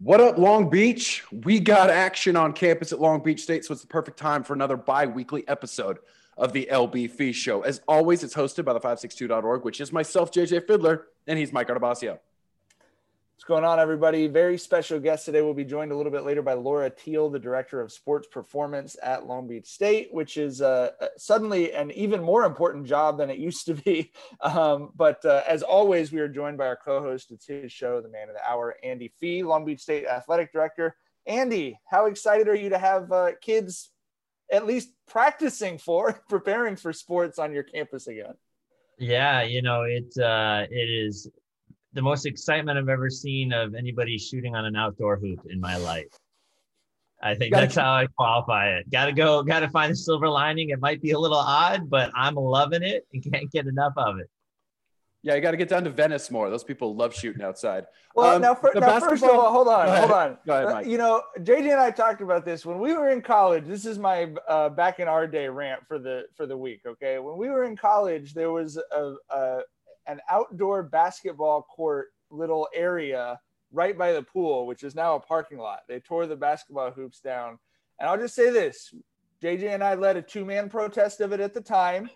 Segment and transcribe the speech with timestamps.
[0.00, 1.24] What up, Long Beach?
[1.32, 4.52] We got action on campus at Long Beach State, so it's the perfect time for
[4.52, 5.98] another bi weekly episode
[6.36, 7.62] of the LB Fee Show.
[7.62, 11.66] As always, it's hosted by the 562.org, which is myself, JJ Fiddler, and he's Mike
[11.66, 12.20] Guardabascio.
[13.38, 14.26] What's going on, everybody?
[14.26, 15.42] Very special guest today.
[15.42, 18.96] We'll be joined a little bit later by Laura Teel, the director of sports performance
[19.00, 23.38] at Long Beach State, which is uh, suddenly an even more important job than it
[23.38, 24.10] used to be.
[24.40, 27.30] Um, but uh, as always, we are joined by our co-host.
[27.30, 30.96] It's his show, the man of the hour, Andy Fee, Long Beach State athletic director.
[31.24, 33.92] Andy, how excited are you to have uh, kids
[34.50, 38.34] at least practicing for, preparing for sports on your campus again?
[38.98, 40.12] Yeah, you know it.
[40.18, 41.30] Uh, it is
[41.92, 45.76] the most excitement I've ever seen of anybody shooting on an outdoor hoop in my
[45.76, 46.06] life.
[47.20, 48.90] I think that's how I qualify it.
[48.90, 50.70] Got to go, got to find the silver lining.
[50.70, 54.18] It might be a little odd, but I'm loving it and can't get enough of
[54.18, 54.30] it.
[55.22, 56.48] Yeah, you got to get down to Venice more.
[56.48, 57.86] Those people love shooting outside.
[58.14, 60.38] Well, um, now, for, now first of all, hold on, hold on.
[60.46, 60.86] Go ahead, Mike.
[60.86, 63.64] Uh, you know, JJ and I talked about this when we were in college.
[63.66, 66.82] This is my uh, back in our day rant for the for the week.
[66.86, 69.60] Okay, when we were in college, there was a, a
[70.08, 73.38] an outdoor basketball court little area
[73.70, 75.80] right by the pool, which is now a parking lot.
[75.88, 77.58] They tore the basketball hoops down.
[78.00, 78.92] And I'll just say this
[79.42, 82.10] JJ and I led a two man protest of it at the time.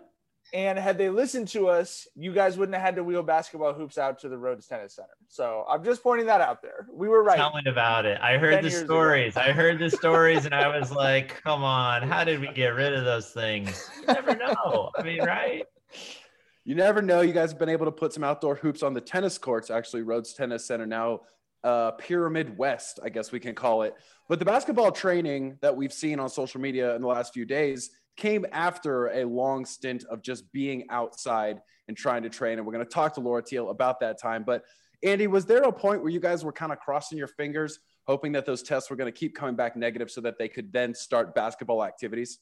[0.54, 3.98] and had they listened to us, you guys wouldn't have had to wheel basketball hoops
[3.98, 5.08] out to the Rhodes Tennis Center.
[5.28, 6.86] So I'm just pointing that out there.
[6.92, 7.36] We were right.
[7.36, 8.20] Tell me about it.
[8.20, 9.36] I heard the stories.
[9.36, 12.92] I heard the stories, and I was like, "Come on, how did we get rid
[12.92, 14.90] of those things?" You never know.
[14.96, 15.64] I mean, right?
[16.64, 17.20] you never know.
[17.20, 20.02] You guys have been able to put some outdoor hoops on the tennis courts, actually,
[20.02, 21.20] Rhodes Tennis Center now,
[21.64, 23.94] uh, Pyramid West, I guess we can call it.
[24.28, 27.90] But the basketball training that we've seen on social media in the last few days
[28.16, 32.58] came after a long stint of just being outside and trying to train.
[32.58, 34.44] And we're going to talk to Laura Teel about that time.
[34.44, 34.62] But
[35.02, 38.32] Andy, was there a point where you guys were kind of crossing your fingers, hoping
[38.32, 40.94] that those tests were going to keep coming back negative so that they could then
[40.94, 42.38] start basketball activities?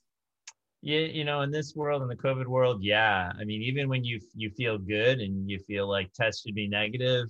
[0.82, 3.30] Yeah, you know, in this world, in the COVID world, yeah.
[3.38, 6.68] I mean, even when you you feel good and you feel like tests should be
[6.68, 7.28] negative,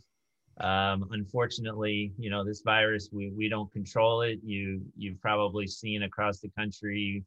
[0.61, 4.39] um, unfortunately, you know, this virus we we don't control it.
[4.45, 7.25] You you've probably seen across the country.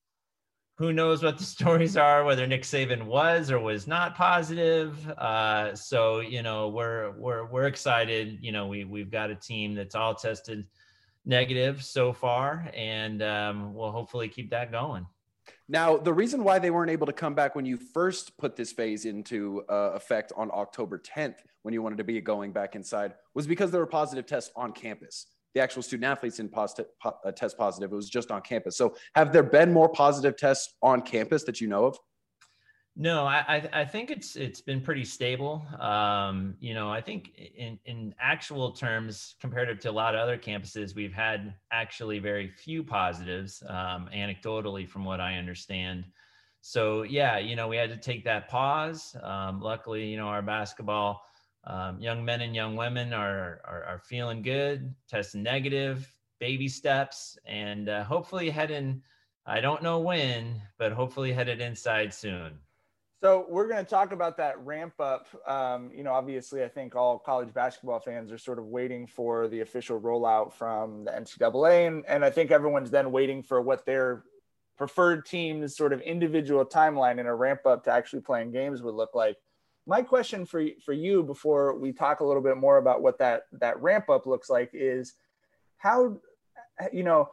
[0.77, 2.23] Who knows what the stories are?
[2.23, 5.09] Whether Nick Saban was or was not positive.
[5.09, 8.37] Uh, so you know, we're we're we're excited.
[8.41, 10.65] You know, we we've got a team that's all tested
[11.25, 15.05] negative so far, and um, we'll hopefully keep that going.
[15.73, 18.71] Now, the reason why they weren't able to come back when you first put this
[18.71, 23.15] phase into uh, effect on October 10th, when you wanted to be going back inside,
[23.33, 25.25] was because there were positive tests on campus.
[25.55, 27.91] The actual student athletes didn't po- uh, test positive.
[27.91, 28.77] It was just on campus.
[28.77, 31.97] So, have there been more positive tests on campus that you know of?
[32.95, 35.65] No, I I think it's it's been pretty stable.
[35.79, 40.37] Um, you know, I think in in actual terms, comparative to a lot of other
[40.37, 46.05] campuses, we've had actually very few positives, um, anecdotally, from what I understand.
[46.61, 49.15] So yeah, you know, we had to take that pause.
[49.23, 51.23] Um, luckily, you know, our basketball
[51.63, 57.39] um, young men and young women are, are are feeling good, testing negative, baby steps,
[57.45, 59.01] and uh, hopefully heading.
[59.47, 62.59] I don't know when, but hopefully headed inside soon.
[63.23, 65.27] So we're going to talk about that ramp up.
[65.47, 69.47] Um, you know, obviously, I think all college basketball fans are sort of waiting for
[69.47, 73.85] the official rollout from the NCAA, and, and I think everyone's then waiting for what
[73.85, 74.25] their
[74.77, 78.93] preferred team's sort of individual timeline in a ramp up to actually playing games would
[78.93, 79.37] look like.
[79.87, 83.43] My question for for you before we talk a little bit more about what that
[83.53, 85.13] that ramp up looks like is
[85.77, 86.17] how
[86.91, 87.29] you know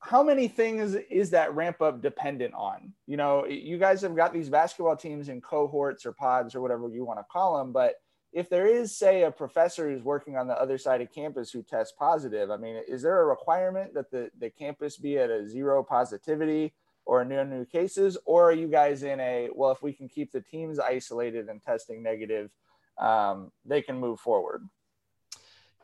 [0.00, 2.92] how many things is that ramp up dependent on?
[3.06, 6.88] You know, you guys have got these basketball teams in cohorts or pods or whatever
[6.88, 7.96] you want to call them, but
[8.32, 11.62] if there is, say, a professor who's working on the other side of campus who
[11.62, 15.46] tests positive, I mean, is there a requirement that the, the campus be at a
[15.46, 16.72] zero positivity
[17.04, 18.16] or no new cases?
[18.24, 21.60] Or are you guys in a, well, if we can keep the teams isolated and
[21.62, 22.50] testing negative,
[22.98, 24.62] um, they can move forward?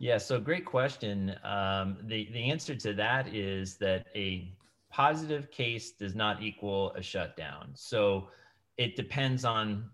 [0.01, 1.35] Yeah, so great question.
[1.43, 4.53] Um, the, the answer to that is that a
[4.91, 7.71] positive case does not equal a shutdown.
[7.75, 8.29] So
[8.77, 9.91] it depends on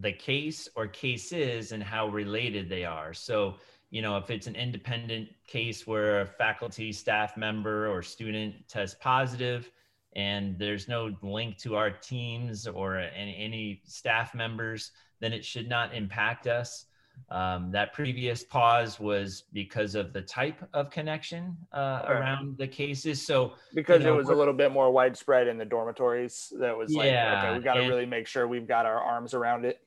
[0.00, 3.12] the case or cases and how related they are.
[3.12, 3.56] So,
[3.90, 8.96] you know, if it's an independent case where a faculty, staff member, or student tests
[9.00, 9.70] positive,
[10.14, 15.68] and there's no link to our teams or any, any staff members, then it should
[15.68, 16.86] not impact us.
[17.30, 22.12] Um, that previous pause was because of the type of connection uh, okay.
[22.12, 23.26] around the cases.
[23.26, 26.76] So because you know, it was a little bit more widespread in the dormitories, that
[26.76, 29.64] was like, yeah, okay, we got to really make sure we've got our arms around
[29.64, 29.80] it.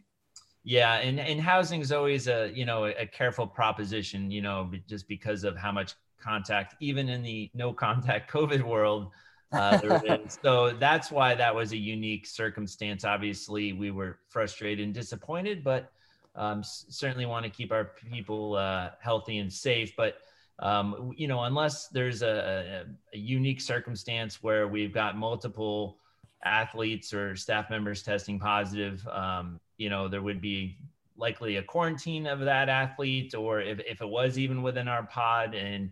[0.64, 5.08] Yeah, and and housing is always a you know a careful proposition, you know, just
[5.08, 9.12] because of how much contact, even in the no contact COVID world.
[9.52, 13.06] Uh, so that's why that was a unique circumstance.
[13.06, 15.92] Obviously, we were frustrated and disappointed, but
[16.36, 19.94] um, certainly want to keep our people uh, healthy and safe.
[19.96, 20.18] But
[20.60, 26.00] um, you know, unless there's a, a, unique circumstance where we've got multiple
[26.46, 30.78] athletes or staff members testing positive, um, you know, there would be
[31.18, 35.56] likely a quarantine of that athlete, or if, if it was even within our pod,
[35.56, 35.92] and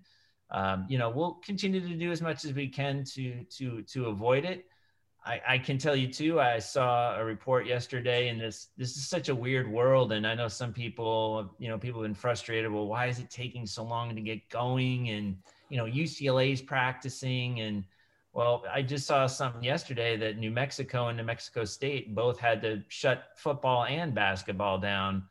[0.52, 4.06] um, you know, we'll continue to do as much as we can to to to
[4.06, 4.66] avoid it.
[5.26, 6.40] I, I, can tell you too.
[6.42, 10.12] I saw a report yesterday, and this this is such a weird world.
[10.12, 12.72] And I know some people, you know, people have been frustrated.
[12.72, 15.10] Well, why is it taking so long to get going?
[15.10, 15.38] And
[15.70, 17.86] you know, UCLA's practicing, and
[18.34, 22.62] well, I just saw something yesterday that New Mexico and New Mexico State both had
[22.64, 25.24] to shut football and basketball down.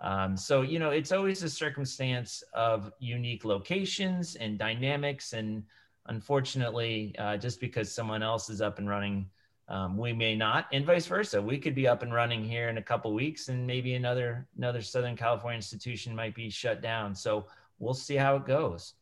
[0.00, 5.62] Um, so you know, it's always a circumstance of unique locations and dynamics, and
[6.06, 9.30] unfortunately, uh, just because someone else is up and running
[9.68, 11.40] um, we may not, and vice versa.
[11.40, 14.80] We could be up and running here in a couple weeks, and maybe another another
[14.80, 17.14] Southern California institution might be shut down.
[17.14, 17.46] So
[17.78, 18.94] we'll see how it goes.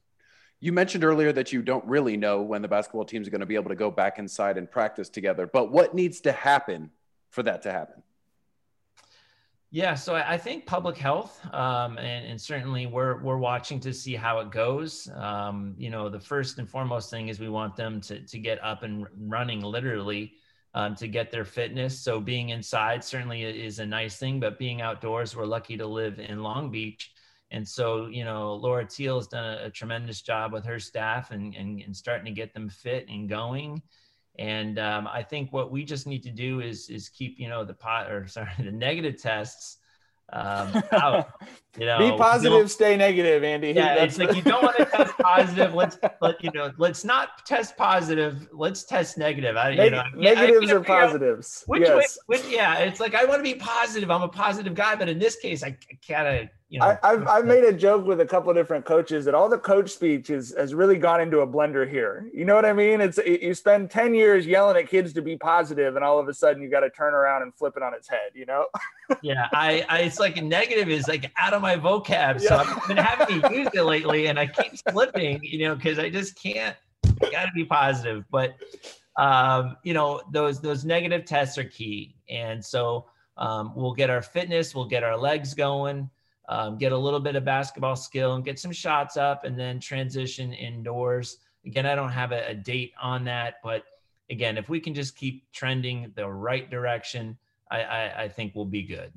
[0.59, 3.47] You mentioned earlier that you don't really know when the basketball teams are going to
[3.47, 5.47] be able to go back inside and practice together.
[5.47, 6.91] But what needs to happen
[7.31, 8.03] for that to happen?
[9.71, 14.15] Yeah, so I think public health, um, and, and, certainly we're we're watching to see
[14.15, 15.11] how it goes.
[15.15, 18.63] Um, you know, the first and foremost thing is we want them to to get
[18.65, 20.35] up and running, literally,
[20.77, 21.99] um, to get their fitness.
[21.99, 26.21] So being inside certainly is a nice thing, but being outdoors, we're lucky to live
[26.21, 27.13] in Long Beach.
[27.51, 31.31] And so, you know, Laura Teel has done a, a tremendous job with her staff
[31.31, 33.81] and, and, and, starting to get them fit and going.
[34.39, 37.65] And um, I think what we just need to do is is keep, you know,
[37.65, 39.79] the pot or sorry, the negative tests
[40.33, 41.29] um, out.
[41.79, 43.69] You know, be positive, stay negative, Andy.
[43.69, 45.75] Yeah, That's it's like you don't want to test positive.
[45.75, 46.73] Let's let you know.
[46.79, 48.49] Let's not test positive.
[48.51, 49.57] Let's test negative.
[49.59, 51.65] I, you know, negatives or positives.
[51.67, 52.19] Which, yes.
[52.27, 54.11] Which, which, yeah, it's like I want to be positive.
[54.11, 55.77] I'm a positive guy, but in this case, I
[56.09, 59.25] gotta you know, I, have I've made a joke with a couple of different coaches
[59.27, 62.29] that all the coach speech is, has really gone into a blender here.
[62.35, 63.01] You know what I mean?
[63.01, 66.35] It's you spend 10 years yelling at kids to be positive and all of a
[66.35, 68.67] sudden you got to turn around and flip it on its head, you know?
[69.23, 69.49] yeah.
[69.53, 72.41] I, I, it's like a negative is like out of my vocab.
[72.41, 72.63] So yeah.
[72.63, 76.11] I've been having to use it lately and I keep slipping, you know, cause I
[76.11, 76.77] just can't,
[77.21, 78.25] gotta be positive.
[78.29, 78.57] But,
[79.17, 82.17] um, you know, those, those negative tests are key.
[82.29, 86.11] And so, um, we'll get our fitness, we'll get our legs going
[86.49, 89.81] um, get a little bit of basketball skill and get some shots up and then
[89.81, 91.39] transition indoors.
[91.65, 93.85] Again, I don't have a, a date on that, but
[94.31, 97.37] again, if we can just keep trending the right direction,
[97.71, 99.13] I, I, I think we'll be good.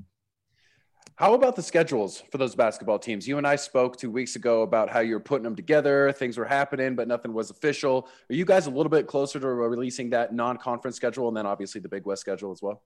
[1.20, 3.28] How about the schedules for those basketball teams?
[3.28, 6.14] You and I spoke two weeks ago about how you're putting them together.
[6.14, 8.08] Things were happening, but nothing was official.
[8.30, 11.46] Are you guys a little bit closer to releasing that non conference schedule and then
[11.46, 12.84] obviously the Big West schedule as well?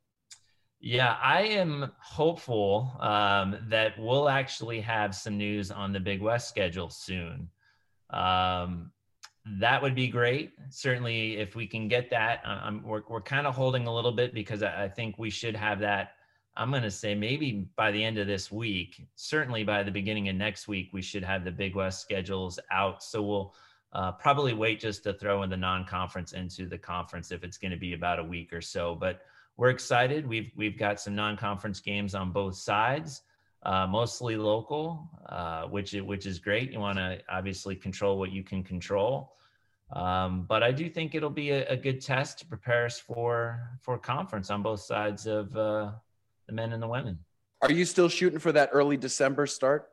[0.86, 6.50] Yeah, I am hopeful um, that we'll actually have some news on the Big West
[6.50, 7.48] schedule soon.
[8.10, 8.92] Um,
[9.46, 10.52] that would be great.
[10.72, 14.34] Certainly, if we can get that, I'm, we're, we're kind of holding a little bit
[14.34, 16.16] because I, I think we should have that.
[16.58, 20.28] I'm going to say maybe by the end of this week, certainly by the beginning
[20.28, 23.02] of next week, we should have the Big West schedules out.
[23.02, 23.56] So we'll
[23.94, 27.58] uh, probably wait just to throw in the non conference into the conference if it's
[27.58, 28.96] going to be about a week or so.
[28.96, 29.22] But
[29.57, 30.27] we're excited.
[30.27, 33.22] We've we've got some non-conference games on both sides,
[33.63, 36.72] uh, mostly local, uh, which which is great.
[36.72, 39.36] You want to obviously control what you can control,
[39.91, 43.77] um, but I do think it'll be a, a, good test to prepare us for
[43.81, 45.91] for conference on both sides of uh,
[46.48, 47.19] the men and the women.
[47.62, 49.89] Are you still shooting for that early December start?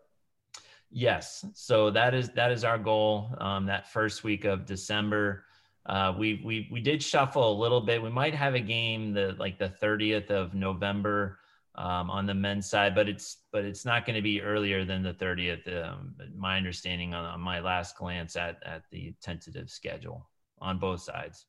[0.91, 1.45] Yes.
[1.55, 3.35] So that is that is our goal.
[3.39, 5.45] Um, that first week of December.
[5.91, 8.01] Uh, we we we did shuffle a little bit.
[8.01, 11.41] We might have a game the like the 30th of November
[11.75, 15.03] um, on the men's side, but it's but it's not going to be earlier than
[15.03, 15.67] the 30th.
[15.85, 20.31] Um, my understanding on, on, my last glance at at the tentative schedule
[20.61, 21.47] on both sides.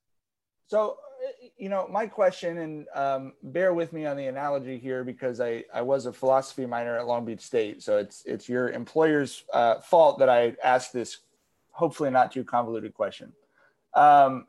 [0.65, 0.97] So,
[1.55, 5.65] you know, my question, and um, bear with me on the analogy here because I
[5.71, 9.81] I was a philosophy minor at Long Beach State, so it's it's your employer's uh,
[9.81, 11.19] fault that I asked this
[11.69, 13.33] hopefully not too convoluted question
[13.93, 14.47] um,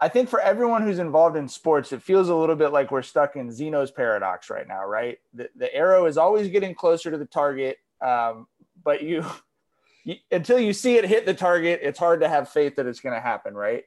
[0.00, 3.02] I think for everyone who's involved in sports, it feels a little bit like we're
[3.02, 5.18] stuck in Zeno's paradox right now, right?
[5.32, 8.48] The, the arrow is always getting closer to the target, um,
[8.82, 9.24] but you,
[10.04, 12.98] you, until you see it hit the target, it's hard to have faith that it's
[12.98, 13.84] going to happen, right?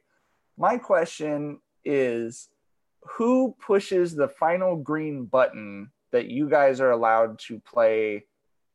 [0.56, 2.48] My question is
[3.02, 8.24] who pushes the final green button that you guys are allowed to play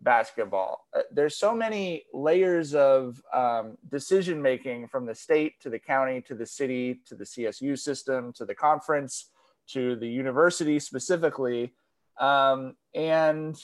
[0.02, 0.88] basketball.
[0.96, 6.22] Uh, there's so many layers of um, decision making from the state to the county
[6.22, 9.30] to the city to the CSU system to the conference
[9.68, 11.74] to the university specifically.
[12.20, 13.58] Um, and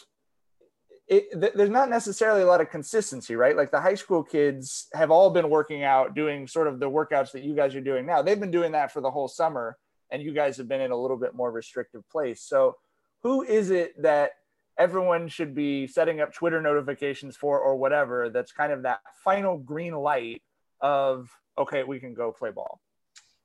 [1.08, 3.56] it, th- there's not necessarily a lot of consistency, right?
[3.56, 7.32] Like the high school kids have all been working out, doing sort of the workouts
[7.32, 8.22] that you guys are doing now.
[8.22, 9.78] They've been doing that for the whole summer,
[10.12, 12.42] and you guys have been in a little bit more restrictive place.
[12.42, 12.76] So,
[13.24, 14.32] who is it that
[14.78, 19.58] everyone should be setting up Twitter notifications for or whatever that's kind of that final
[19.58, 20.42] green light
[20.82, 22.80] of okay, we can go play ball.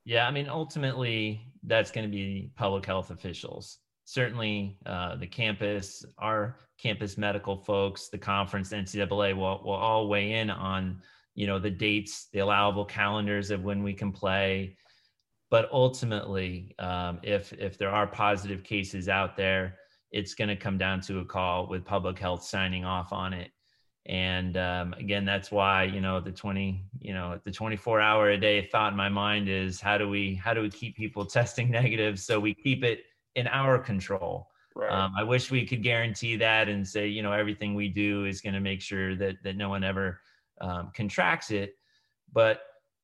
[0.04, 3.78] Yeah, I mean ultimately that's going to be public health officials.
[4.04, 10.32] Certainly uh, the campus, our campus medical folks, the conference, NCAA will, will all weigh
[10.32, 11.00] in on,
[11.34, 14.76] you know, the dates, the allowable calendars of when we can play.
[15.50, 19.78] But ultimately, um, if if there are positive cases out there,
[20.12, 23.50] it's going to come down to a call with public health signing off on it.
[24.07, 28.37] And um, again that's why you know the 20 you know the 24 hour a
[28.37, 31.71] day thought in my mind is how do we how do we keep people testing
[31.71, 33.04] negative so we keep it
[33.37, 34.49] in our control?
[34.75, 34.90] Right.
[34.90, 38.40] um, i wish we could guarantee that and say you know everything we do is
[38.40, 40.19] going to make sure that that no one ever
[40.61, 41.75] um, contracts it.
[42.33, 42.62] But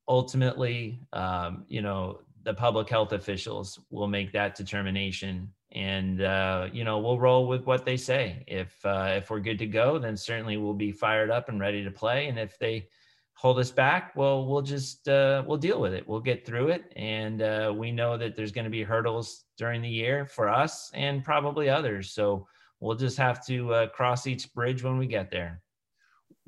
[0.09, 6.85] ultimately um, you know the public health officials will make that determination and uh, you
[6.85, 8.45] know we'll roll with what they say.
[8.47, 11.85] If uh, if we're good to go, then certainly we'll be fired up and ready
[11.85, 12.29] to play.
[12.29, 12.89] And if they
[13.35, 16.09] hold us back, well, we'll just uh, we'll deal with it.
[16.09, 19.83] We'll get through it, and uh, we know that there's going to be hurdles during
[19.83, 22.13] the year for us and probably others.
[22.13, 22.47] So
[22.81, 25.63] we'll just have to uh, cross each bridge when we get there.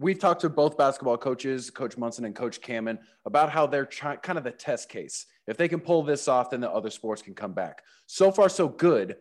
[0.01, 4.17] We've talked to both basketball coaches, Coach Monson and Coach Cammon, about how they're trying
[4.19, 7.21] kind of the test case if they can pull this off, then the other sports
[7.21, 7.83] can come back.
[8.07, 9.17] So far, so good.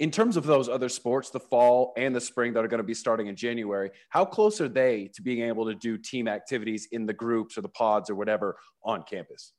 [0.00, 2.84] In terms of those other sports, the fall and the spring that are going to
[2.84, 6.88] be starting in January, how close are they to being able to do team activities
[6.90, 9.52] in the groups or the pods or whatever on campus?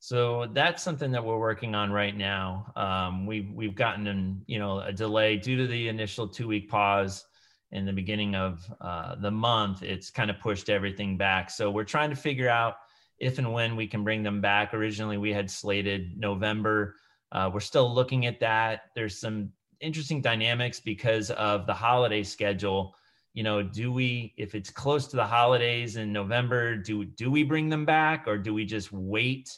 [0.00, 2.70] So that's something that we're working on right now.
[2.76, 6.68] Um, we've we've gotten in, you know a delay due to the initial two week
[6.68, 7.24] pause
[7.72, 9.82] in the beginning of uh, the month.
[9.82, 11.50] It's kind of pushed everything back.
[11.50, 12.76] So we're trying to figure out
[13.18, 14.74] if and when we can bring them back.
[14.74, 16.94] Originally, we had slated November.
[17.32, 18.82] Uh, we're still looking at that.
[18.94, 22.94] There's some interesting dynamics because of the holiday schedule.
[23.34, 27.42] You know, do we, if it's close to the holidays in November, do do we
[27.42, 29.56] bring them back or do we just wait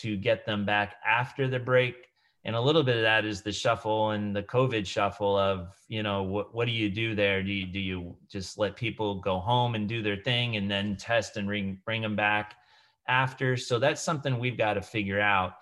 [0.00, 1.96] to get them back after the break?
[2.44, 6.02] And a little bit of that is the shuffle and the COVID shuffle of, you
[6.02, 7.42] know, what what do you do there?
[7.42, 10.96] Do you do you just let people go home and do their thing and then
[10.96, 12.54] test and bring bring them back?
[13.08, 13.56] after.
[13.56, 15.54] So that's something we've got to figure out.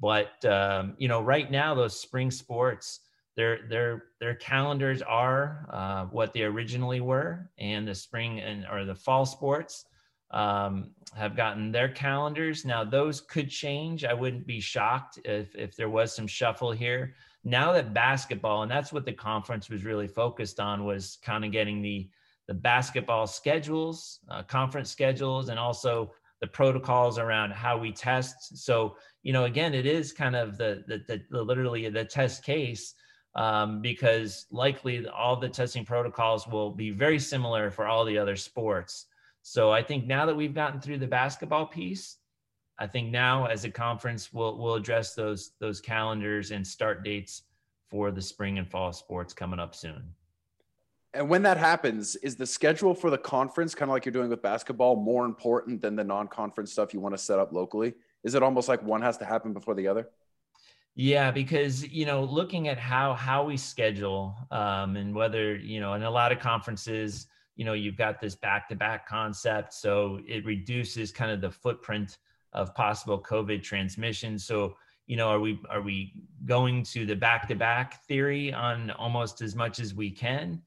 [0.00, 3.00] But um, you know, right now those spring sports,
[3.36, 8.84] their their their calendars are uh, what they originally were, and the spring and or
[8.84, 9.86] the fall sports
[10.30, 12.64] um, have gotten their calendars.
[12.64, 14.04] Now those could change.
[14.04, 17.14] I wouldn't be shocked if if there was some shuffle here.
[17.44, 21.52] Now that basketball, and that's what the conference was really focused on, was kind of
[21.52, 22.08] getting the
[22.46, 28.56] the basketball schedules, uh, conference schedules, and also the protocols around how we test.
[28.64, 32.44] So, you know, again, it is kind of the the, the, the literally the test
[32.44, 32.94] case
[33.34, 38.36] um, because likely all the testing protocols will be very similar for all the other
[38.36, 39.06] sports.
[39.50, 42.18] So I think now that we've gotten through the basketball piece,
[42.78, 47.44] I think now as a conference we'll we'll address those those calendars and start dates
[47.88, 50.12] for the spring and fall sports coming up soon.
[51.14, 54.28] And when that happens, is the schedule for the conference kind of like you're doing
[54.28, 57.94] with basketball more important than the non-conference stuff you want to set up locally?
[58.24, 60.10] Is it almost like one has to happen before the other?
[60.94, 65.94] Yeah, because you know, looking at how how we schedule um, and whether you know,
[65.94, 71.12] in a lot of conferences, you know, you've got this back-to-back concept, so it reduces
[71.12, 72.18] kind of the footprint
[72.54, 74.38] of possible COVID transmission.
[74.38, 74.76] So
[75.08, 76.12] you know, are we are we
[76.44, 80.62] going to the back-to-back theory on almost as much as we can?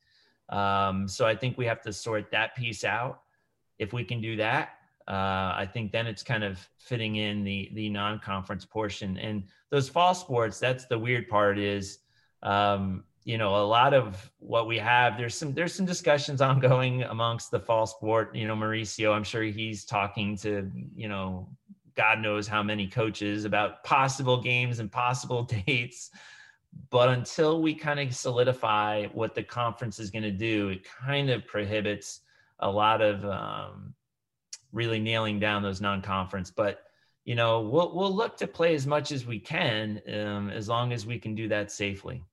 [0.49, 3.21] Um, so I think we have to sort that piece out.
[3.77, 4.71] If we can do that,
[5.07, 9.17] uh, I think then it's kind of fitting in the the non-conference portion.
[9.17, 11.99] And those fall sports, that's the weird part is,
[12.41, 15.17] um, you know, a lot of what we have.
[15.17, 18.35] There's some there's some discussions ongoing amongst the fall sport.
[18.35, 21.49] You know, Mauricio, I'm sure he's talking to you know,
[21.95, 26.11] God knows how many coaches about possible games and possible dates.
[26.89, 31.29] But until we kind of solidify what the conference is going to do, it kind
[31.29, 32.21] of prohibits
[32.59, 33.93] a lot of um,
[34.71, 36.49] really nailing down those non-conference.
[36.49, 36.83] But
[37.25, 40.91] you know, we'll we'll look to play as much as we can, um, as long
[40.91, 42.23] as we can do that safely.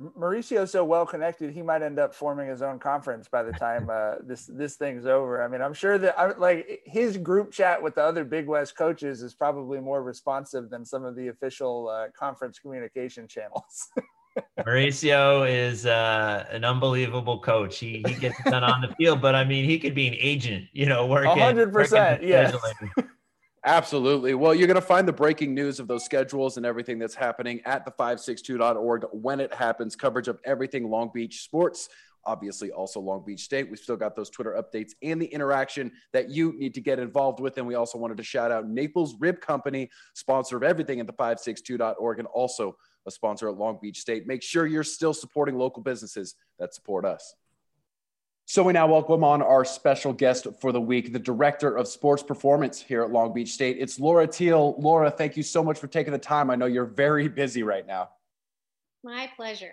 [0.00, 3.88] Mauricio's so well connected, he might end up forming his own conference by the time
[3.90, 5.42] uh, this this thing's over.
[5.42, 8.76] I mean, I'm sure that I, like his group chat with the other Big West
[8.76, 13.88] coaches is probably more responsive than some of the official uh, conference communication channels.
[14.58, 17.78] Mauricio is uh, an unbelievable coach.
[17.78, 20.66] He he gets done on the field, but I mean, he could be an agent,
[20.72, 21.38] you know, working.
[21.38, 22.50] hundred percent, yeah.
[23.66, 24.34] Absolutely.
[24.34, 27.62] Well, you're going to find the breaking news of those schedules and everything that's happening
[27.64, 29.96] at the 562.org when it happens.
[29.96, 31.88] Coverage of everything Long Beach sports,
[32.26, 33.70] obviously also Long Beach State.
[33.70, 37.40] We've still got those Twitter updates and the interaction that you need to get involved
[37.40, 37.56] with.
[37.56, 41.14] And we also wanted to shout out Naples Rib Company, sponsor of everything at the
[41.14, 44.26] 562.org and also a sponsor at Long Beach State.
[44.26, 47.34] Make sure you're still supporting local businesses that support us.
[48.46, 52.22] So we now welcome on our special guest for the week, the director of sports
[52.22, 53.78] performance here at Long Beach State.
[53.80, 54.74] It's Laura Teel.
[54.78, 56.50] Laura, thank you so much for taking the time.
[56.50, 58.10] I know you're very busy right now.
[59.02, 59.72] My pleasure.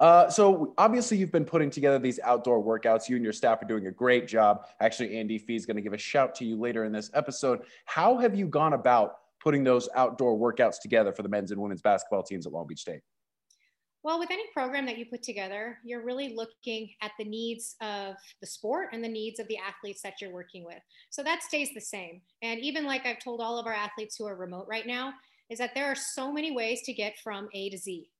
[0.00, 3.08] Uh, so obviously you've been putting together these outdoor workouts.
[3.08, 4.66] You and your staff are doing a great job.
[4.80, 7.60] Actually, Andy Fee is going to give a shout to you later in this episode.
[7.84, 11.82] How have you gone about putting those outdoor workouts together for the men's and women's
[11.82, 13.02] basketball teams at Long Beach State?
[14.04, 18.16] Well, with any program that you put together, you're really looking at the needs of
[18.40, 20.80] the sport and the needs of the athletes that you're working with.
[21.10, 22.20] So that stays the same.
[22.42, 25.12] And even like I've told all of our athletes who are remote right now,
[25.50, 28.10] is that there are so many ways to get from A to Z.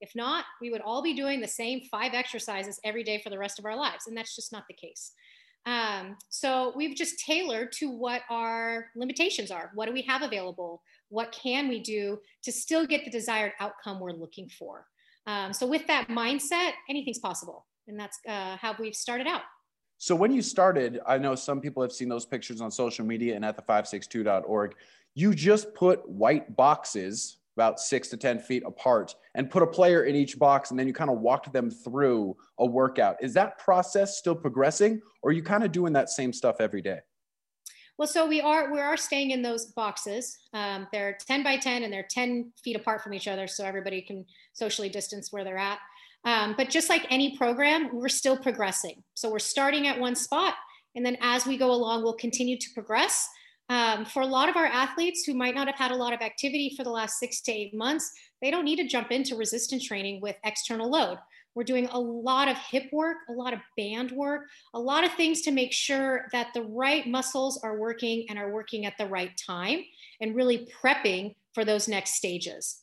[0.00, 3.38] If not, we would all be doing the same five exercises every day for the
[3.38, 4.06] rest of our lives.
[4.06, 5.12] And that's just not the case.
[5.64, 9.70] Um, so we've just tailored to what our limitations are.
[9.74, 10.82] What do we have available?
[11.08, 14.86] What can we do to still get the desired outcome we're looking for?
[15.26, 17.66] Um, so with that mindset, anything's possible.
[17.88, 19.42] And that's uh, how we've started out.
[19.98, 23.36] So when you started, I know some people have seen those pictures on social media
[23.36, 24.74] and at the 562.org.
[25.14, 30.04] You just put white boxes about six to 10 feet apart and put a player
[30.04, 33.16] in each box and then you kind of walked them through a workout.
[33.22, 36.82] Is that process still progressing or are you kind of doing that same stuff every
[36.82, 37.00] day?
[37.98, 40.38] Well, so we are we are staying in those boxes.
[40.52, 44.00] Um, they're 10 by 10 and they're 10 feet apart from each other, so everybody
[44.02, 45.78] can socially distance where they're at.
[46.24, 49.02] Um, but just like any program, we're still progressing.
[49.14, 50.54] So we're starting at one spot,
[50.94, 53.28] and then as we go along, we'll continue to progress.
[53.68, 56.20] Um, for a lot of our athletes who might not have had a lot of
[56.20, 59.86] activity for the last six to eight months, they don't need to jump into resistance
[59.86, 61.18] training with external load.
[61.54, 64.42] We're doing a lot of hip work, a lot of band work,
[64.74, 68.52] a lot of things to make sure that the right muscles are working and are
[68.52, 69.80] working at the right time
[70.20, 72.82] and really prepping for those next stages.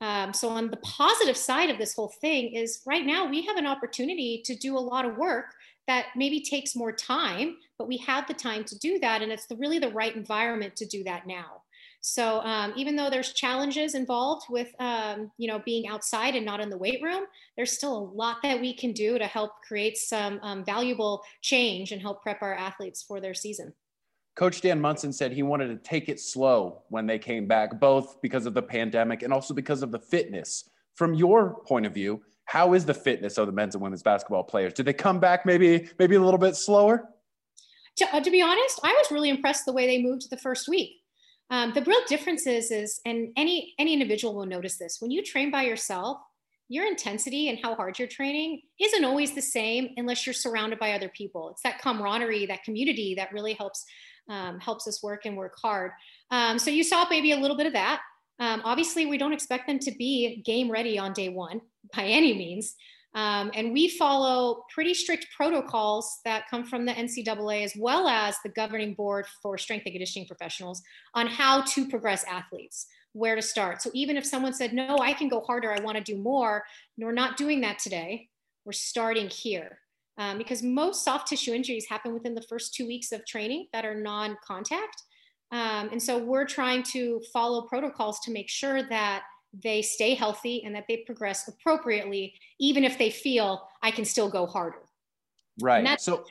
[0.00, 3.56] Um, so, on the positive side of this whole thing, is right now we have
[3.56, 5.46] an opportunity to do a lot of work
[5.86, 9.22] that maybe takes more time, but we have the time to do that.
[9.22, 11.62] And it's the, really the right environment to do that now.
[12.00, 16.60] So um, even though there's challenges involved with um, you know being outside and not
[16.60, 17.24] in the weight room,
[17.56, 21.92] there's still a lot that we can do to help create some um, valuable change
[21.92, 23.72] and help prep our athletes for their season.
[24.36, 28.22] Coach Dan Monson said he wanted to take it slow when they came back, both
[28.22, 30.70] because of the pandemic and also because of the fitness.
[30.94, 34.44] From your point of view, how is the fitness of the men's and women's basketball
[34.44, 34.72] players?
[34.72, 37.10] Did they come back maybe maybe a little bit slower?
[37.96, 40.68] To, uh, to be honest, I was really impressed the way they moved the first
[40.68, 40.99] week.
[41.50, 45.22] Um, the real difference is, is, and any any individual will notice this when you
[45.22, 46.18] train by yourself,
[46.68, 50.92] your intensity and how hard you're training isn't always the same unless you're surrounded by
[50.92, 51.50] other people.
[51.50, 53.84] It's that camaraderie, that community that really helps
[54.28, 55.90] um, helps us work and work hard.
[56.30, 58.00] Um, so you saw maybe a little bit of that.
[58.38, 61.60] Um, obviously, we don't expect them to be game ready on day one
[61.94, 62.76] by any means.
[63.14, 68.36] Um, and we follow pretty strict protocols that come from the NCAA as well as
[68.44, 70.80] the governing board for strength and conditioning professionals
[71.14, 73.82] on how to progress athletes, where to start.
[73.82, 76.64] So even if someone said, no, I can go harder, I want to do more,
[76.96, 78.28] we're not doing that today.
[78.64, 79.78] We're starting here.
[80.18, 83.86] Um, because most soft tissue injuries happen within the first two weeks of training that
[83.86, 85.02] are non contact.
[85.50, 90.62] Um, and so we're trying to follow protocols to make sure that they stay healthy
[90.64, 94.82] and that they progress appropriately, even if they feel I can still go harder.
[95.60, 95.84] Right.
[95.84, 96.24] That's, so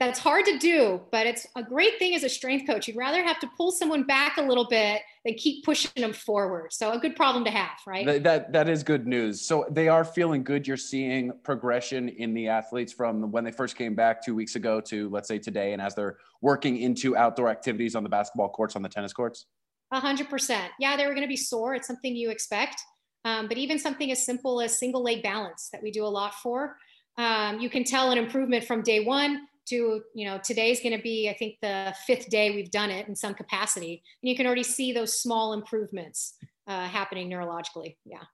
[0.00, 2.88] that's hard to do, but it's a great thing as a strength coach.
[2.88, 6.72] You'd rather have to pull someone back a little bit than keep pushing them forward.
[6.72, 8.04] So a good problem to have, right?
[8.04, 9.46] That, that, that is good news.
[9.46, 10.66] So they are feeling good.
[10.66, 14.80] You're seeing progression in the athletes from when they first came back two weeks ago
[14.80, 18.74] to let's say today, and as they're working into outdoor activities on the basketball courts,
[18.74, 19.46] on the tennis courts.
[19.92, 20.72] A hundred percent.
[20.80, 21.74] Yeah, they were going to be sore.
[21.74, 22.80] It's something you expect.
[23.24, 26.34] Um, but even something as simple as single leg balance that we do a lot
[26.34, 26.76] for,
[27.18, 31.00] um, you can tell an improvement from day one to you know today's going to
[31.02, 34.44] be i think the fifth day we've done it in some capacity and you can
[34.44, 36.34] already see those small improvements
[36.66, 38.24] uh, happening neurologically yeah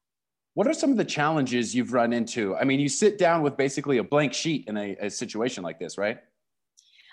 [0.55, 2.57] What are some of the challenges you've run into?
[2.57, 5.79] I mean, you sit down with basically a blank sheet in a, a situation like
[5.79, 6.19] this, right?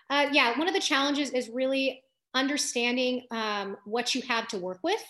[0.10, 2.02] Uh, yeah, one of the challenges is really
[2.36, 5.04] understanding um, what you have to work with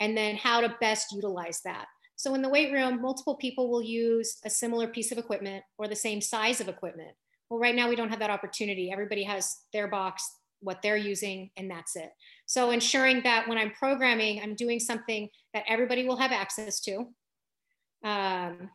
[0.00, 1.86] and then how to best utilize that.
[2.16, 5.88] So in the weight room, multiple people will use a similar piece of equipment or
[5.88, 7.10] the same size of equipment.
[7.50, 8.90] Well, right now we don't have that opportunity.
[8.92, 10.24] Everybody has their box,
[10.60, 12.10] what they're using, and that's it.
[12.46, 17.06] So ensuring that when I'm programming, I'm doing something that everybody will have access to
[18.04, 18.70] um,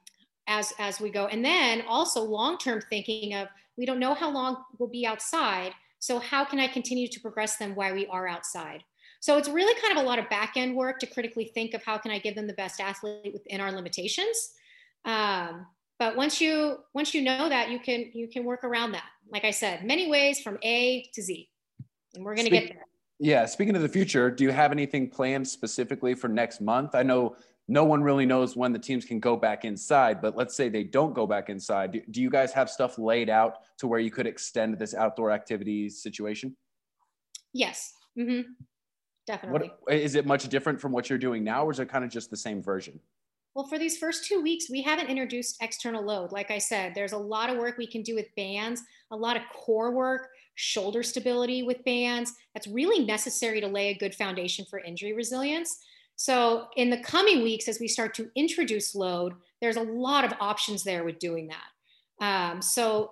[0.47, 1.27] as as we go.
[1.27, 5.73] And then also long-term thinking of we don't know how long we'll be outside.
[5.99, 8.83] So how can I continue to progress them while we are outside?
[9.21, 11.83] So it's really kind of a lot of back end work to critically think of
[11.83, 14.51] how can I give them the best athlete within our limitations.
[15.05, 19.03] Um, but once you once you know that, you can you can work around that.
[19.29, 21.49] Like I said, many ways from A to Z,
[22.15, 22.85] and we're going to get there.
[23.19, 23.45] Yeah.
[23.45, 26.95] Speaking of the future, do you have anything planned specifically for next month?
[26.95, 27.35] I know
[27.69, 30.84] no one really knows when the teams can go back inside, but let's say they
[30.84, 31.91] don't go back inside.
[31.91, 35.32] Do, do you guys have stuff laid out to where you could extend this outdoor
[35.32, 36.58] activity situation?
[37.53, 37.93] Yes.
[38.17, 38.51] Mm-hmm.
[39.27, 39.71] Definitely.
[39.84, 42.10] What, is it much different from what you're doing now, or is it kind of
[42.10, 42.99] just the same version?
[43.53, 46.32] Well, for these first two weeks, we haven't introduced external load.
[46.32, 49.38] Like I said, there's a lot of work we can do with bands, a lot
[49.38, 52.34] of core work, shoulder stability with bands.
[52.55, 55.77] That's really necessary to lay a good foundation for injury resilience.
[56.19, 60.34] So, in the coming weeks, as we start to introduce load, there's a lot of
[60.41, 62.51] options there with doing that.
[62.51, 63.12] Um, so,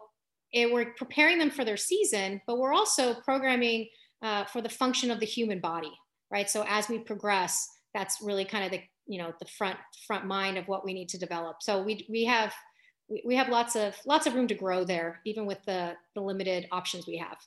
[0.52, 3.88] it, we're preparing them for their season, but we're also programming
[4.22, 5.94] uh, for the function of the human body,
[6.30, 6.50] right?
[6.50, 10.58] So, as we progress, that's really kind of the you know the front front mind
[10.58, 11.64] of what we need to develop.
[11.64, 12.54] So, we we have
[13.24, 16.68] we have lots of lots of room to grow there, even with the the limited
[16.74, 17.38] options we have.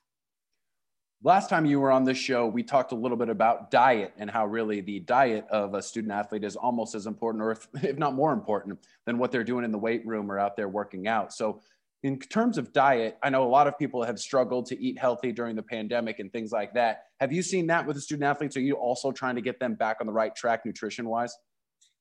[1.23, 4.31] Last time you were on this show, we talked a little bit about diet and
[4.31, 7.51] how really the diet of a student athlete is almost as important, or
[7.83, 10.69] if, not more important, than what they're doing in the weight room or out there
[10.69, 11.35] working out.
[11.35, 11.61] So,
[12.03, 15.33] in terms of diet, I know a lot of people have struggled to eat healthy
[15.33, 17.03] during the pandemic and things like that.
[17.21, 18.57] Have you seen that with the student athletes?
[18.57, 21.37] Are you also trying to get them back on the right track nutrition wise?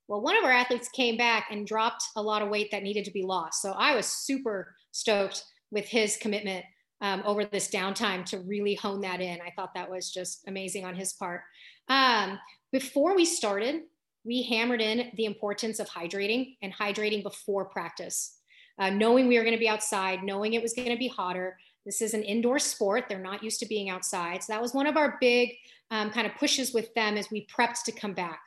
[0.07, 3.03] Well, one of our athletes came back and dropped a lot of weight that needed
[3.05, 3.61] to be lost.
[3.61, 6.63] So I was super stoked with his commitment
[7.01, 9.39] um, over this downtime to really hone that in.
[9.41, 11.41] I thought that was just amazing on his part.
[11.87, 12.39] Um,
[12.71, 13.81] before we started,
[14.25, 18.35] we hammered in the importance of hydrating and hydrating before practice.
[18.77, 21.57] Uh, knowing we were going to be outside, knowing it was going to be hotter.
[21.85, 23.05] This is an indoor sport.
[23.09, 24.43] They're not used to being outside.
[24.43, 25.51] So that was one of our big
[25.91, 28.39] um, kind of pushes with them as we prepped to come back.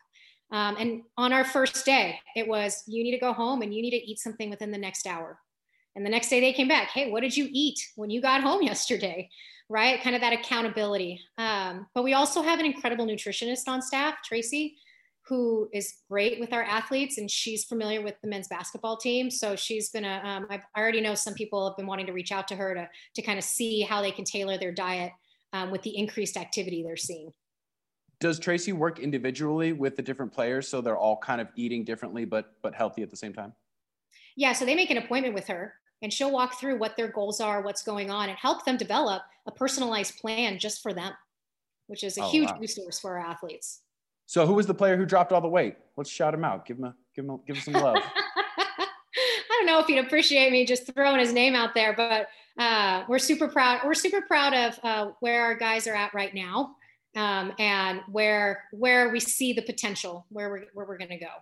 [0.51, 3.83] Um, and on our first day, it was you need to go home and you
[3.83, 5.39] need to eat something within the next hour.
[5.95, 8.43] And the next day they came back, hey, what did you eat when you got
[8.43, 9.29] home yesterday?
[9.69, 10.03] Right?
[10.03, 11.21] Kind of that accountability.
[11.39, 14.77] Um, but we also have an incredible nutritionist on staff, Tracy,
[15.27, 19.31] who is great with our athletes and she's familiar with the men's basketball team.
[19.31, 22.33] So she's been a, um, I already know some people have been wanting to reach
[22.33, 25.13] out to her to, to kind of see how they can tailor their diet
[25.53, 27.33] um, with the increased activity they're seeing.
[28.21, 32.25] Does Tracy work individually with the different players so they're all kind of eating differently
[32.25, 33.53] but but healthy at the same time?
[34.37, 37.41] Yeah, so they make an appointment with her and she'll walk through what their goals
[37.41, 41.13] are, what's going on, and help them develop a personalized plan just for them,
[41.87, 42.59] which is a oh, huge wow.
[42.59, 43.81] resource for our athletes.
[44.27, 45.77] So, who was the player who dropped all the weight?
[45.97, 46.67] Let's shout him out.
[46.67, 47.97] Give him a give him a, give him some love.
[49.17, 53.05] I don't know if he'd appreciate me just throwing his name out there, but uh,
[53.09, 53.81] we're super proud.
[53.85, 56.77] We're super proud of uh, where our guys are at right now,
[57.15, 61.33] um, and where where we see the potential, where we're where we're going to go.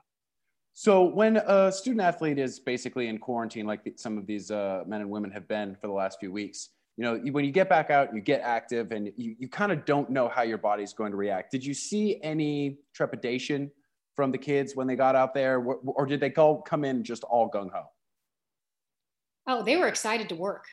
[0.80, 5.02] So when a student athlete is basically in quarantine, like some of these uh, men
[5.02, 7.90] and women have been for the last few weeks, you know, when you get back
[7.90, 11.10] out, you get active, and you, you kind of don't know how your body's going
[11.10, 11.50] to react.
[11.50, 13.70] Did you see any trepidation
[14.16, 17.24] from the kids when they got out there, or did they go come in just
[17.24, 17.82] all gung ho?
[19.48, 20.64] Oh, they were excited to work.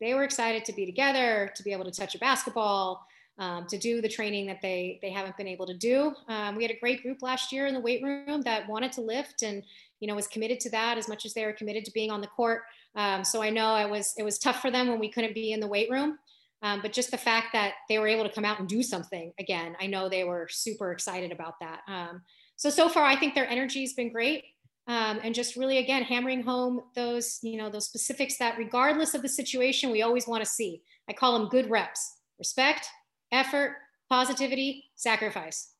[0.00, 3.06] They were excited to be together, to be able to touch a basketball,
[3.40, 6.14] um, to do the training that they they haven't been able to do.
[6.28, 9.00] Um, we had a great group last year in the weight room that wanted to
[9.00, 9.64] lift and
[9.98, 12.20] you know was committed to that as much as they were committed to being on
[12.20, 12.62] the court.
[12.94, 15.52] Um, so I know it was it was tough for them when we couldn't be
[15.52, 16.18] in the weight room.
[16.62, 19.32] Um, but just the fact that they were able to come out and do something
[19.38, 21.80] again, I know they were super excited about that.
[21.88, 22.20] Um,
[22.56, 24.44] so so far, I think their energy has been great.
[24.86, 29.22] Um, and just really again hammering home those you know those specifics that regardless of
[29.22, 32.88] the situation we always want to see i call them good reps respect
[33.32, 33.76] effort,
[34.08, 35.72] positivity, sacrifice.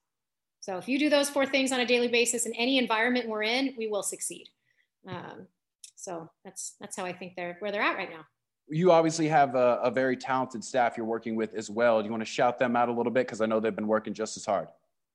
[0.61, 3.43] So if you do those four things on a daily basis in any environment we're
[3.43, 4.49] in, we will succeed.
[5.09, 5.47] Um,
[5.97, 8.25] so that's that's how I think they're where they're at right now.
[8.69, 12.01] You obviously have a, a very talented staff you're working with as well.
[12.01, 13.89] Do you want to shout them out a little bit because I know they've been
[13.89, 14.69] working just as hard.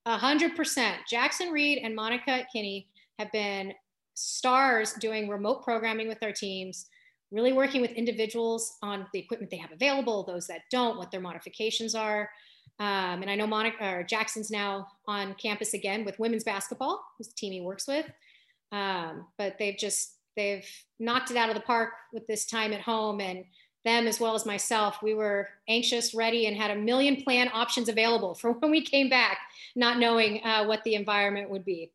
[0.06, 0.98] A hundred percent.
[1.10, 3.74] Jackson Reed and Monica Kinney have been
[4.16, 6.88] stars doing remote programming with our teams,
[7.32, 11.22] really working with individuals on the equipment they have available, those that don't, what their
[11.22, 12.30] modifications are.
[12.80, 17.28] Um, and I know Monica or Jackson's now on campus again with women's basketball, who's
[17.28, 18.06] the team he works with.
[18.72, 20.68] Um, but they've just they've
[21.00, 23.46] knocked it out of the park with this time at home and
[23.86, 27.88] them as well as myself we were anxious ready and had a million plan options
[27.88, 29.38] available for when we came back
[29.76, 31.92] not knowing uh, what the environment would be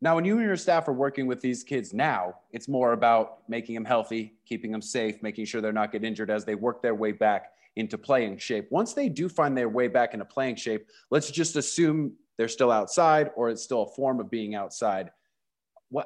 [0.00, 3.38] now when you and your staff are working with these kids now it's more about
[3.48, 6.82] making them healthy keeping them safe making sure they're not get injured as they work
[6.82, 10.56] their way back into playing shape once they do find their way back into playing
[10.56, 15.10] shape let's just assume they're still outside or it's still a form of being outside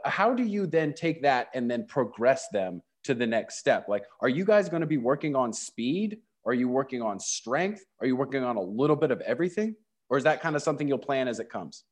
[0.05, 3.89] how do you then take that and then progress them to the next step?
[3.89, 6.19] Like, are you guys going to be working on speed?
[6.45, 7.85] Are you working on strength?
[8.01, 9.75] Are you working on a little bit of everything?
[10.09, 11.85] Or is that kind of something you'll plan as it comes?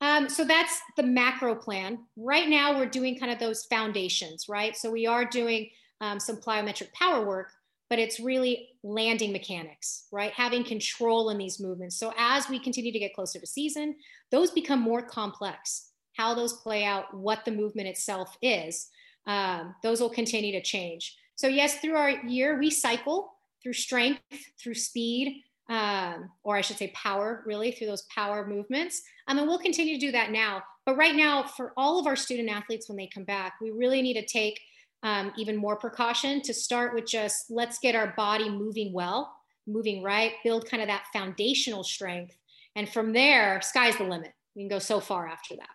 [0.00, 1.98] Um, so that's the macro plan.
[2.16, 4.76] Right now, we're doing kind of those foundations, right?
[4.76, 7.50] So we are doing um, some plyometric power work,
[7.90, 10.32] but it's really landing mechanics, right?
[10.32, 11.96] Having control in these movements.
[11.96, 13.96] So as we continue to get closer to season,
[14.30, 15.90] those become more complex.
[16.16, 18.88] How those play out, what the movement itself is
[19.26, 21.16] um, those will continue to change.
[21.36, 23.32] So, yes, through our year, we cycle
[23.62, 24.20] through strength,
[24.60, 29.02] through speed, um, or I should say power, really, through those power movements.
[29.26, 30.62] Um, and we'll continue to do that now.
[30.86, 34.00] But right now, for all of our student athletes, when they come back, we really
[34.00, 34.58] need to take
[35.02, 39.32] um, even more precaution to start with just let's get our body moving well,
[39.66, 42.36] moving right, build kind of that foundational strength.
[42.74, 44.32] And from there, sky's the limit.
[44.56, 45.68] We can go so far after that.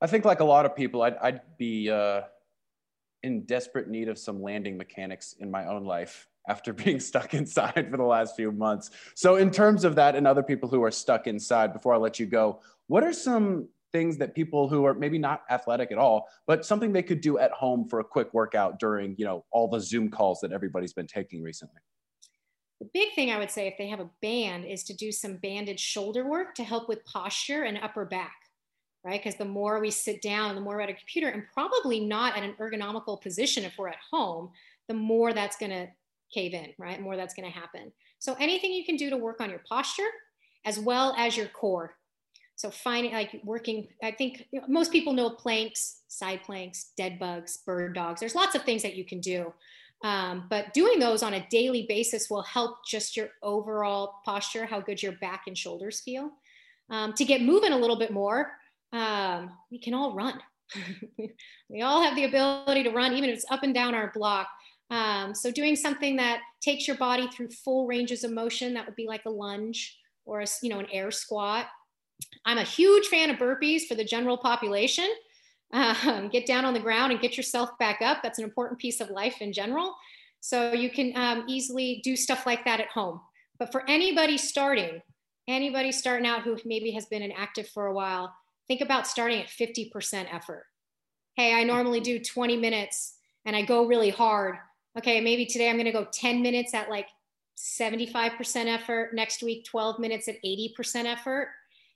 [0.00, 2.22] I think, like a lot of people, I'd, I'd be uh,
[3.22, 7.88] in desperate need of some landing mechanics in my own life after being stuck inside
[7.90, 8.90] for the last few months.
[9.14, 12.18] So, in terms of that, and other people who are stuck inside, before I let
[12.18, 16.28] you go, what are some things that people who are maybe not athletic at all,
[16.46, 19.68] but something they could do at home for a quick workout during, you know, all
[19.68, 21.80] the Zoom calls that everybody's been taking recently?
[22.80, 25.36] The big thing I would say if they have a band is to do some
[25.36, 28.32] banded shoulder work to help with posture and upper back
[29.04, 29.22] right?
[29.22, 32.36] Because the more we sit down, the more we're at a computer and probably not
[32.36, 34.50] at an ergonomical position if we're at home,
[34.88, 35.88] the more that's going to
[36.32, 37.00] cave in, right?
[37.00, 37.92] More that's going to happen.
[38.18, 40.08] So anything you can do to work on your posture
[40.64, 41.96] as well as your core.
[42.56, 47.94] So finding like working, I think most people know planks, side planks, dead bugs, bird
[47.94, 48.20] dogs.
[48.20, 49.52] There's lots of things that you can do.
[50.02, 54.80] Um, but doing those on a daily basis will help just your overall posture, how
[54.80, 56.30] good your back and shoulders feel.
[56.90, 58.52] Um, to get moving a little bit more,
[58.92, 60.40] um, we can all run.
[61.68, 64.48] we all have the ability to run, even if it's up and down our block.
[64.90, 68.96] Um, so doing something that takes your body through full ranges of motion, that would
[68.96, 71.66] be like a lunge or a, you know, an air squat.
[72.44, 75.08] I'm a huge fan of burpees for the general population.
[75.72, 78.24] Um, get down on the ground and get yourself back up.
[78.24, 79.94] That's an important piece of life in general.
[80.40, 83.20] So you can um, easily do stuff like that at home.
[83.56, 85.00] But for anybody starting,
[85.46, 88.34] anybody starting out who maybe has been inactive for a while,
[88.66, 90.64] think about starting at 50% effort.
[91.36, 94.56] Hey, I normally do 20 minutes and I go really hard.
[94.98, 97.06] Okay, maybe today I'm going to go 10 minutes at like
[97.56, 101.48] 75% effort, next week 12 minutes at 80% effort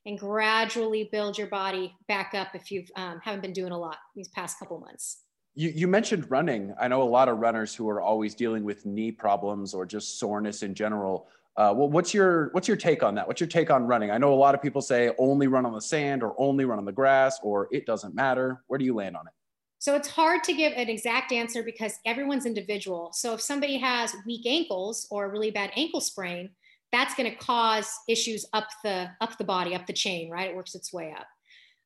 [0.07, 3.97] and gradually build your body back up if you um, haven't been doing a lot
[4.15, 5.23] these past couple months.
[5.55, 6.75] You, you mentioned running.
[6.81, 10.19] I know a lot of runners who are always dealing with knee problems or just
[10.19, 11.29] soreness in general.
[11.57, 13.27] Uh, well, what's your what's your take on that?
[13.27, 14.11] What's your take on running?
[14.11, 16.79] I know a lot of people say only run on the sand or only run
[16.79, 18.65] on the grass or it doesn't matter.
[18.67, 19.33] Where do you land on it?
[19.85, 23.11] So it's hard to give an exact answer because everyone's individual.
[23.13, 26.49] So if somebody has weak ankles or a really bad ankle sprain,
[26.91, 30.49] that's going to cause issues up the up the body, up the chain, right?
[30.49, 31.27] It works its way up.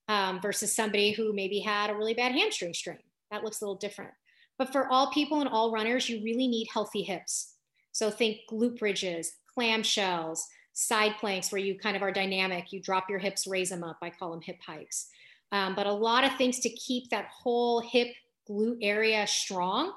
[0.06, 3.02] Um, versus somebody who maybe had a really bad hamstring strain.
[3.32, 4.12] That looks a little different.
[4.58, 7.54] But for all people and all runners, you really need healthy hips.
[7.90, 10.38] So think glute bridges, clamshells,
[10.72, 12.72] side planks where you kind of are dynamic.
[12.72, 13.98] You drop your hips, raise them up.
[14.02, 15.08] I call them hip hikes.
[15.52, 18.08] Um, but a lot of things to keep that whole hip
[18.48, 19.92] glute area strong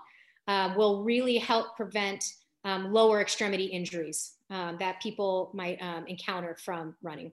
[0.47, 2.23] uh, will really help prevent
[2.63, 7.31] um, lower extremity injuries um, that people might um, encounter from running.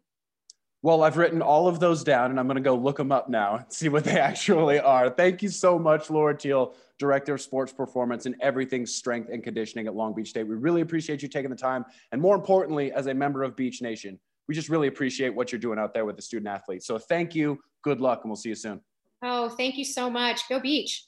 [0.81, 3.29] Well, I've written all of those down and I'm going to go look them up
[3.29, 5.11] now and see what they actually are.
[5.11, 9.89] Thank you so much, Laura Teel, Director of Sports Performance and everything strength and conditioning
[9.89, 10.45] at Long Beach State.
[10.45, 11.85] We really appreciate you taking the time.
[12.13, 15.61] And more importantly, as a member of Beach Nation, we just really appreciate what you're
[15.61, 16.87] doing out there with the student athletes.
[16.87, 18.81] So thank you, good luck, and we'll see you soon.
[19.23, 20.49] Oh, thank you so much.
[20.49, 21.05] Go Beach.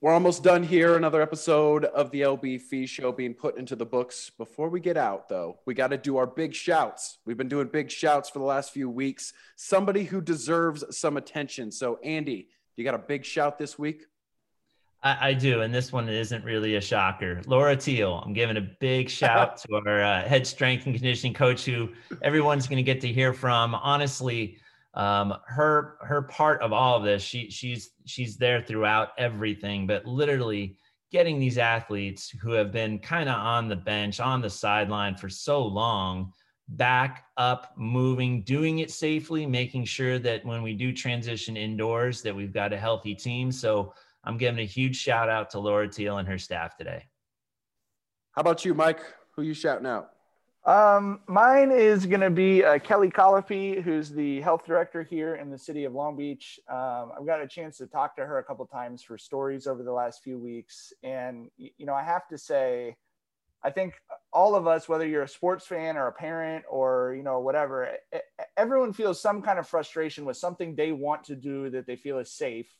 [0.00, 0.96] We're almost done here.
[0.96, 4.30] Another episode of the LB Fee Show being put into the books.
[4.36, 7.18] Before we get out, though, we got to do our big shouts.
[7.24, 9.32] We've been doing big shouts for the last few weeks.
[9.56, 11.72] Somebody who deserves some attention.
[11.72, 14.04] So, Andy, You got a big shout this week?
[15.04, 17.42] I, I, do, and this one isn't really a shocker.
[17.46, 21.64] Laura Teel, I'm giving a big shout to our uh, head strength and conditioning coach,
[21.64, 21.90] who
[22.22, 23.74] everyone's going to get to hear from.
[23.74, 24.56] Honestly,
[24.94, 30.06] um, her her part of all of this, she she's she's there throughout everything, but
[30.06, 30.78] literally
[31.12, 35.28] getting these athletes who have been kind of on the bench, on the sideline for
[35.28, 36.32] so long,
[36.68, 42.34] back up, moving, doing it safely, making sure that when we do transition indoors, that
[42.34, 43.52] we've got a healthy team.
[43.52, 47.04] So I'm giving a huge shout out to Laura Teel and her staff today.
[48.32, 49.00] How about you, Mike?
[49.36, 50.10] Who you shouting out?
[50.64, 55.50] Um, mine is going to be uh, Kelly Colopy, who's the health director here in
[55.50, 56.58] the city of Long Beach.
[56.70, 59.82] Um, I've got a chance to talk to her a couple times for stories over
[59.82, 62.96] the last few weeks, and you know, I have to say,
[63.62, 63.94] I think
[64.32, 67.90] all of us, whether you're a sports fan or a parent or you know whatever,
[68.56, 72.18] everyone feels some kind of frustration with something they want to do that they feel
[72.18, 72.70] is safe,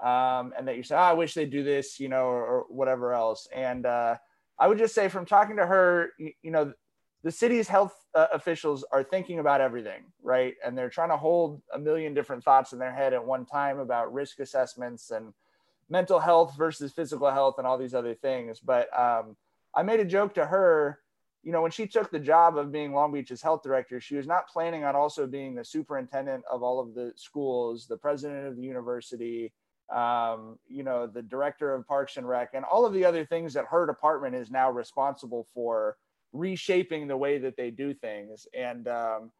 [0.00, 2.66] um, and that you say, oh, I wish they'd do this, you know, or, or
[2.68, 3.48] whatever else.
[3.54, 4.16] And uh,
[4.58, 6.72] I would just say, from talking to her, you, you know,
[7.24, 10.54] the city's health uh, officials are thinking about everything, right?
[10.64, 13.80] And they're trying to hold a million different thoughts in their head at one time
[13.80, 15.32] about risk assessments and
[15.90, 18.60] mental health versus physical health and all these other things.
[18.60, 19.36] But um,
[19.74, 21.00] I made a joke to her
[21.42, 24.26] you know, when she took the job of being Long Beach's health director, she was
[24.26, 28.56] not planning on also being the superintendent of all of the schools, the president of
[28.56, 29.52] the university,
[29.90, 33.54] um, you know, the director of Parks and Rec, and all of the other things
[33.54, 35.96] that her department is now responsible for
[36.32, 38.46] reshaping the way that they do things.
[38.52, 39.30] And, um,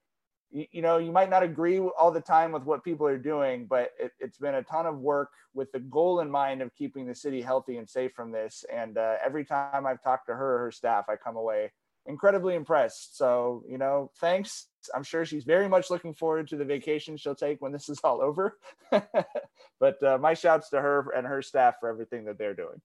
[0.51, 3.67] you, you, know, you might not agree all the time with what people are doing,
[3.67, 7.07] but it, has been a ton of work with the goal in mind of keeping
[7.07, 8.65] the city healthy and safe from this.
[8.73, 11.73] And uh, every time I've talked to her or her staff, I come away
[12.07, 13.17] incredibly impressed.
[13.17, 14.69] So, you know, thanks.
[14.95, 18.01] I'm sure she's very much looking forward to the vacation she'll take when this is
[18.03, 18.57] all over.
[19.81, 22.81] but uh, my shouts to her and her staff for everything that they're doing.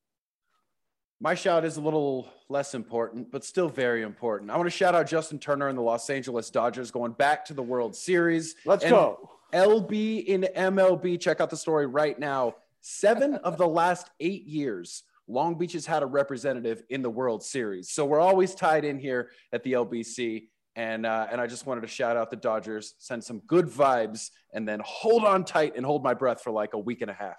[1.20, 4.52] My shout is a little less important, but still very important.
[4.52, 7.54] I want to shout out Justin Turner and the Los Angeles Dodgers going back to
[7.54, 8.56] the World Series.
[8.66, 9.30] Let's and go.
[9.54, 11.20] LB in MLB.
[11.22, 12.56] Check out the story right now.
[12.82, 17.44] Seven of the last eight years, Long Beach has had a representative in the World
[17.44, 17.90] Series.
[17.90, 20.48] So we're always tied in here at the LBC.
[20.76, 24.32] And, uh, and I just wanted to shout out the Dodgers, send some good vibes,
[24.54, 27.14] and then hold on tight and hold my breath for like a week and a
[27.14, 27.38] half.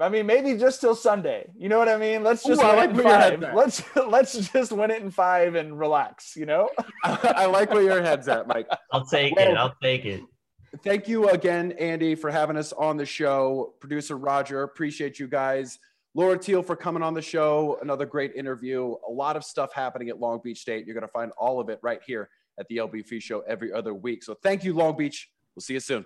[0.00, 1.48] I mean, maybe just till Sunday.
[1.56, 2.24] You know what I mean?
[2.24, 3.54] Let's just Ooh, win like it in five.
[3.54, 6.34] Let's let's just win it in five and relax.
[6.36, 6.68] You know?
[7.04, 8.68] I like where your head's at, Mike.
[8.90, 9.56] I'll take well, it.
[9.56, 10.22] I'll take it.
[10.82, 13.74] Thank you again, Andy, for having us on the show.
[13.78, 15.78] Producer Roger, appreciate you guys.
[16.16, 17.76] Laura Teel for coming on the show.
[17.82, 18.94] Another great interview.
[19.08, 20.86] A lot of stuff happening at Long Beach State.
[20.86, 23.92] You're going to find all of it right here at the LBF Show every other
[23.94, 24.22] week.
[24.22, 25.28] So thank you, Long Beach.
[25.56, 26.04] We'll see you soon.